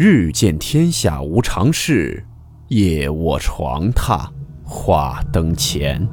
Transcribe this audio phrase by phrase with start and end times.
[0.00, 2.24] 日见天下无常事，
[2.68, 4.30] 夜卧床榻
[4.62, 6.08] 话灯前。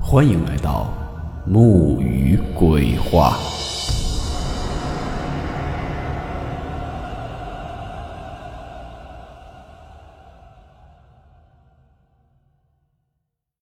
[0.00, 0.94] 欢迎来到
[1.44, 3.36] 木鱼鬼话。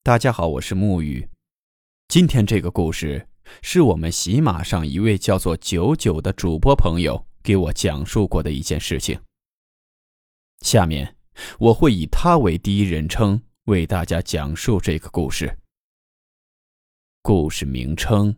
[0.03, 1.27] 大家好，我是木鱼。
[2.09, 3.27] 今天这个故事
[3.63, 9.21] 是我们喜马上一位叫做九九的主播朋友给我讲述过的一件事情。
[10.61, 11.17] 下面
[11.59, 15.59] 我会以他为第一人称为大家讲述这个故事。
[17.23, 18.37] 故事名称：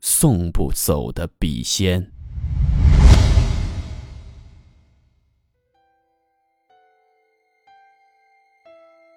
[0.00, 2.10] 送不走的笔仙。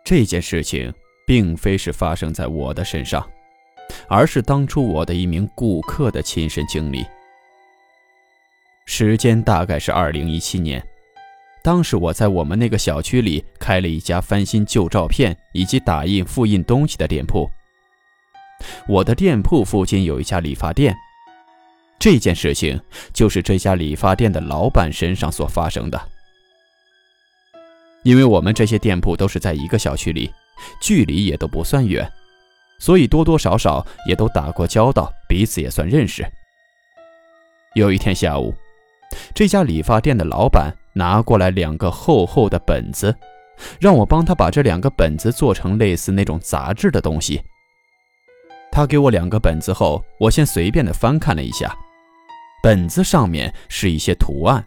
[0.03, 0.93] 这件事情
[1.25, 3.27] 并非是发生在我的身上。
[4.07, 7.05] 而是当初我的一名顾客的亲身经历。
[8.97, 10.81] 时间大概是二零一七年，
[11.61, 17.51] 当时我在我们那个小区里开了一家翻新旧照片以及打印复印东西的店铺。
[18.87, 20.95] 我的店铺附近有一家理发店，
[21.99, 26.01] 这件事情就是这家理发店的老板身上所发生的。
[28.03, 30.31] 因为我们这些店铺都是在一个小区里，
[30.79, 32.09] 距离也都不算远。
[32.79, 36.25] 所以多多少少也都打过交道，彼此也算认识。
[37.73, 38.55] 有一天下午，
[39.33, 43.15] 这家理发店的老板拿过来两个厚厚的本子，
[43.79, 47.41] 让我帮他把这两个本子做成类似那种杂志的东西。
[48.71, 51.73] 他给我两个本子后，我先随便的翻看了一下，
[52.61, 54.65] 本子上面是一些图案。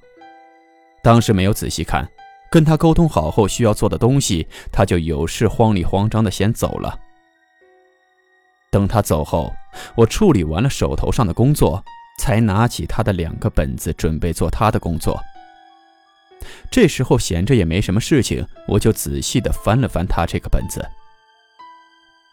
[1.03, 2.09] 当时没有仔细看，
[2.51, 6.99] 跟他沟通好后需要做的东西，他就有事慌里慌张的先走了。
[8.71, 9.53] 等他走后，
[9.95, 11.83] 我处理完了手头上的工作，
[12.19, 15.19] 才拿起他的两个本子，准备做他的工作。
[16.71, 20.85] 这时候闲着也没什么事情，我就仔细的翻了翻他这个本子。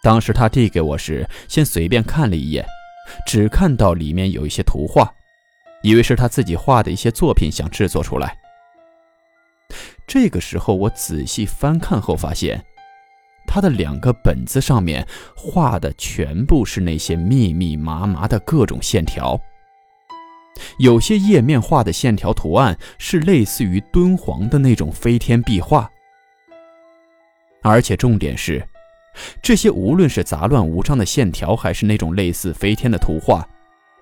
[0.03, 2.65] 当时他递给我时，先随便看了一眼，
[3.25, 5.11] 只看到里面有一些图画，
[5.81, 8.37] 以为是他自己画的一些作品，想制作出来。
[10.05, 12.63] 这个时候我仔细翻看后发现。
[13.47, 19.39] 他的两个本子上面画的全部是那些密密麻麻的各种线条，
[20.77, 25.89] 有些页面画的线条图案是类似于敦煌的那种飞天壁画，
[27.61, 28.66] 而且重点是，
[29.41, 33.47] 这些无论是杂乱无章的线条，还是那种类似飞天的图画，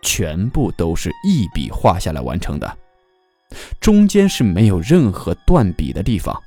[0.01, 2.77] 全部都是一笔画下来完成的，
[3.79, 6.39] 中间是没有任何断笔的地方。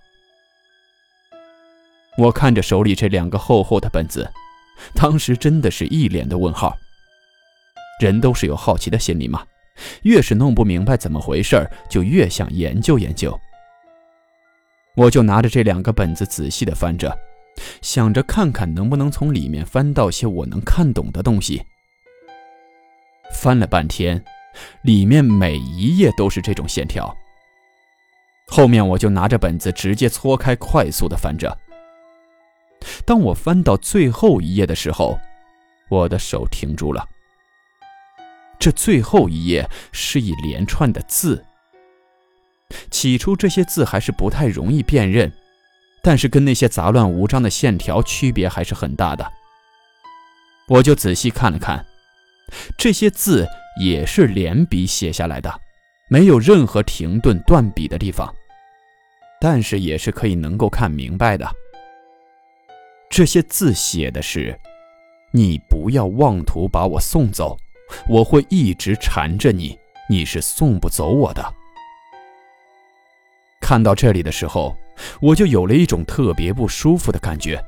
[2.19, 4.31] 我看着手里这两个厚厚的本子，
[4.95, 6.77] 当时真的是一脸的问号。
[8.01, 9.43] 人都是有好奇的心理嘛，
[10.03, 13.39] 越是弄不明白怎么回事就越想研究研究。
[14.95, 17.17] 我就拿着这两个本子仔细的翻着，
[17.83, 21.63] 想着看看能不能从里面翻到些我能看懂的东西。
[23.35, 24.25] 翻了半天，
[24.83, 27.15] 里面每一页都是这种线条。
[28.47, 31.55] 后面我就拿着本子直接搓开，快速的翻着。
[33.05, 35.19] 当我翻到最后一页的时候，
[35.91, 37.07] 我的手停住了。
[38.59, 41.45] 这最后一页是一连串的字。
[42.91, 45.33] 起初这些字还是不太容易辨认，
[46.03, 49.31] 但是跟那些杂乱无章的线条区别还是很大的。
[50.69, 51.87] 我就仔细看了看，
[52.77, 53.47] 这些字
[53.81, 55.61] 也是连笔写下来的，
[56.09, 58.35] 没有任何停顿断笔的地方，
[59.41, 61.49] 但是也是可以能够看明白的。
[63.09, 64.59] 这些字写的是
[65.31, 67.57] ：“你不要妄图把我送走，
[68.09, 71.55] 我会一直缠着你，你是送不走我的。”
[73.61, 74.77] 看到这里的时候，
[75.21, 77.63] 我就有了一种特别不舒服的感觉，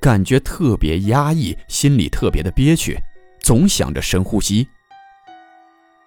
[0.00, 2.98] 感觉特别压抑，心里特别的憋屈，
[3.40, 4.66] 总想着深呼吸。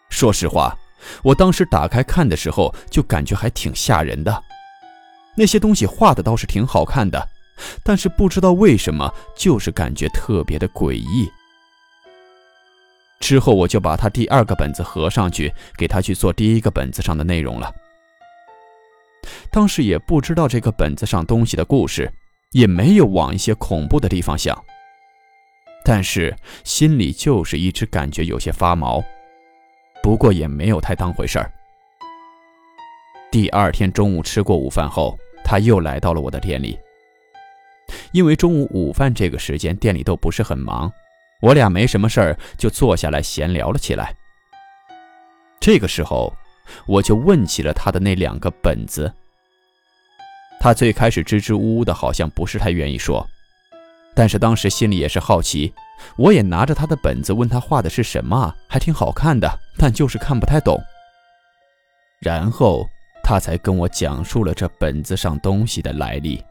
[0.10, 0.78] 说实话，
[1.24, 4.44] 我当时打开看的时候，就感觉还挺吓人的。
[5.38, 7.30] 那些东西画的倒是挺好看的。
[7.84, 11.30] 但是不知道为什么，就是感觉特别的诡异。
[13.20, 17.74] 之后我就把他第二个本子合上去，给他去做第一个本子上的内容了。
[19.52, 22.12] 当时也不知道这个本子上东西的故事，
[22.52, 24.58] 也没有往一些恐怖的地方想，
[25.84, 29.04] 但是心里就是一直感觉有些发毛。
[30.02, 31.52] 不过也没有太当回事儿。
[33.30, 36.80] 第二天中午吃过午饭后，他又来到了我的店里。
[38.12, 40.92] 因为中午午饭这个时间店里都不是很忙，
[41.42, 44.14] 我俩没什么事儿，就坐下来闲聊了起来。
[45.60, 46.34] 这个时候，
[46.86, 49.12] 我就问起了他的那两个本子。
[50.60, 53.26] 他最开始支支吾吾的，好像不是太愿意说，
[54.14, 55.74] 但是当时心里也是好奇，
[56.18, 60.78] 我也拿着他的本子问他画的是什么，还挺好看的，但就是看不太懂。
[62.20, 62.86] 然后
[63.24, 66.44] 他才跟我讲述了这本子上东西的来历。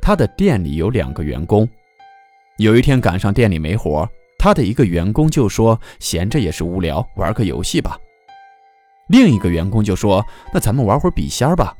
[0.00, 1.68] 他的店里有两个员工，
[2.62, 7.98] 有一天赶上店里没活，他的一个员工就说闲着也是无聊，玩个游戏吧。
[9.08, 10.24] 另一个员工就说
[10.54, 11.76] ：“那咱们玩会儿笔仙吧。”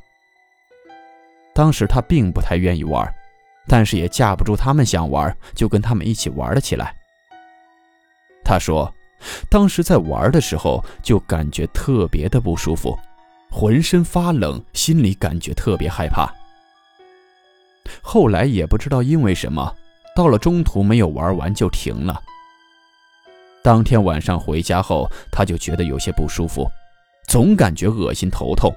[1.55, 3.09] 当时他并不太愿意玩，
[3.65, 6.93] 但是也架不住他们想玩，就跟他们一起玩了起来。
[8.43, 8.93] 他说，
[9.49, 12.99] 当时在玩的时候就感觉特别的不舒服，
[13.49, 16.29] 浑身发冷，心里感觉特别害怕。
[18.01, 19.73] 后来也不知道因为什么，
[20.15, 22.21] 到了中途没有玩完就停了。
[23.63, 26.69] 当天晚上回家后，他就觉得有些不舒服，
[27.27, 28.73] 总感觉恶心头痛。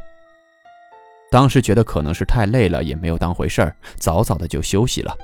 [1.30, 5.16] 当时觉得可能是太累了，也没有当回事儿，早早的就休息了。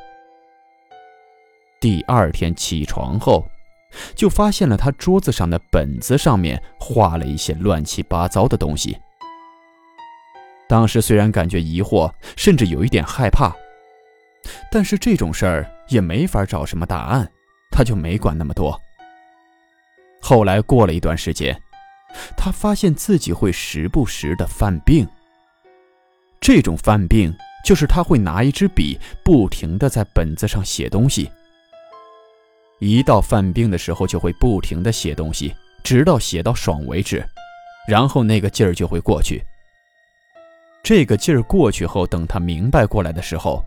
[1.80, 3.46] 第二天起床后，
[4.14, 8.98] 就发现了他桌子上的本子上面画了一些乱七八糟的东西。
[10.68, 13.54] 当时虽然感觉疑惑，甚至有一点害怕，
[14.72, 17.30] 但是这种事儿也没法找什么答案，
[17.70, 18.80] 他就没管那么多。
[20.20, 21.60] 后来过了一段时间，
[22.36, 25.06] 他发现自己会时不时的犯病。
[26.40, 27.32] 这种犯病
[27.64, 31.30] 就是他会拿一支笔，不停的在本子上写东西。
[32.80, 35.54] 一到犯病的时候，就会不停的写东西，
[35.84, 37.24] 直到写到爽为止，
[37.86, 39.40] 然后那个劲儿就会过去。
[40.82, 43.64] 这个劲儿过去后，等他明白过来的时候，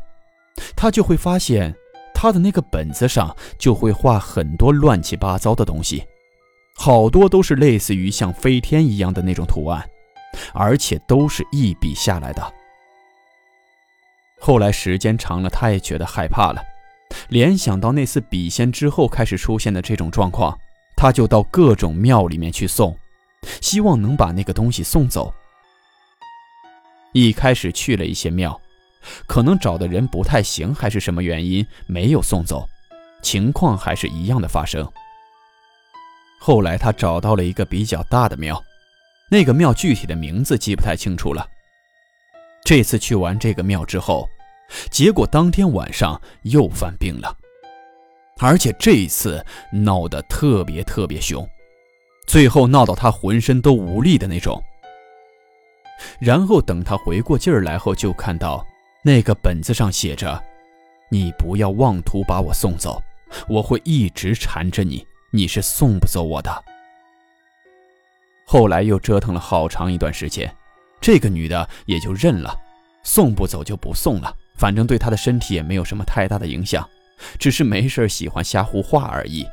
[0.76, 1.74] 他就会发现
[2.16, 6.04] 他的那个本子上就会画很多乱七八糟的东西，
[6.76, 9.88] 好多都是类似于像飞天一样的那种图案，
[10.54, 12.54] 而且都是一笔下来的。
[14.40, 16.64] 后来时间长了，他也觉得害怕了，
[17.30, 20.58] 联想到那次笔仙之后开始出现的这种状况，
[20.96, 22.98] 他就到各种庙里面去送，
[23.62, 25.34] 希望能把那个东西送走。
[27.14, 28.60] 一开始去了一些庙，
[29.26, 32.68] 可能找的人不太行，还是什么原因没有送走，
[33.22, 34.88] 情况还是一样的发生。
[36.40, 38.62] 后来他找到了一个比较大的庙，
[39.30, 41.48] 那个庙具体的名字记不太清楚了。
[42.64, 44.28] 这次去完这个庙之后。
[44.90, 47.38] 结果当天晚上又犯病了，
[48.40, 51.48] 而且这一次闹得特别特别凶，
[52.26, 54.60] 最后闹到他浑身都无力的那种。
[56.20, 58.66] 然后等他回过劲儿来后，就看到
[59.08, 60.44] 那个本子上写着
[61.12, 63.00] ：“你不要妄图把我送走，
[63.48, 66.52] 我会一直缠着你，你是送不走我的。”
[68.48, 70.52] 后来又折腾了好长一段时间，
[71.00, 72.60] 这个女的也就认了，
[73.04, 74.36] 送不走就不送了。
[74.56, 76.90] 反正对她的身体也没有什么太大的影响，
[77.38, 79.46] 只是没事喜欢瞎胡画而已。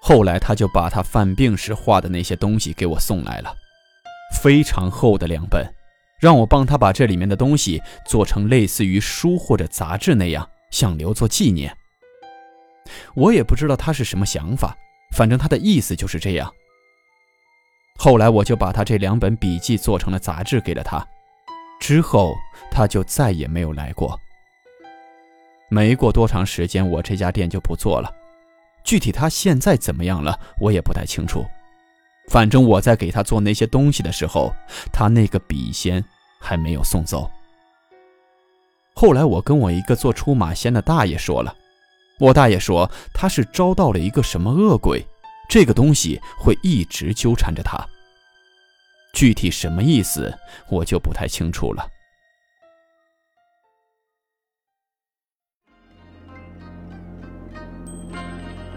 [0.00, 3.52] 后来他就把他犯病时画的那些东西给我送来了，
[4.40, 5.66] 非常厚的两本，
[6.18, 11.76] 让我帮他把这里面的东西做成类似于书或者杂志那样，想留作纪念。
[13.14, 14.76] 我也不知道他是什么想法，
[15.12, 16.52] 反正他的意思就是这样。
[17.98, 21.04] 后来我就把他这两本笔记做成了杂志给了他。
[21.80, 22.34] 之后，
[22.70, 24.18] 他就再也没有来过。
[25.68, 28.10] 没过多长时间，我这家店就不做了。
[28.84, 31.44] 具体他现在怎么样了，我也不太清楚。
[32.28, 34.54] 反正我在给他做那些东西的时候，
[34.92, 36.04] 他那个笔仙
[36.40, 37.30] 还没有送走。
[38.94, 41.54] 后来我跟我一个做出马仙的大爷说了，
[42.18, 45.06] 我大爷说他是招到了一个什么恶鬼，
[45.48, 47.78] 这个东西会一直纠缠着他。
[49.12, 50.36] 具体什么意思，
[50.68, 51.86] 我就不太清楚了。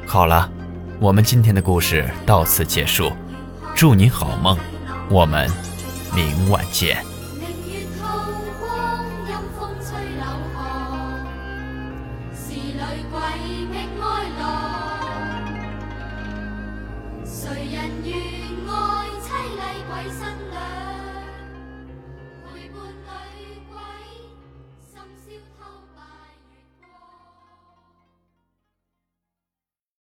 [0.05, 0.51] 好了，
[0.99, 3.11] 我们今天的故事到此结束，
[3.79, 4.57] 祝你好梦，
[5.09, 5.49] 我们
[6.13, 6.97] 明晚见。
[17.23, 18.13] 谁人愿
[18.67, 20.27] 爱凄厉鬼新